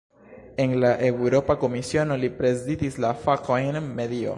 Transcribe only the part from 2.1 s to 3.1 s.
li prezidis